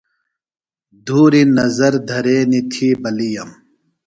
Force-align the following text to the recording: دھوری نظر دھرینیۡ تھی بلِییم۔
دھوری 1.05 1.43
نظر 1.57 1.93
دھرینیۡ 2.09 2.65
تھی 2.71 2.87
بلِییم۔ 3.01 3.49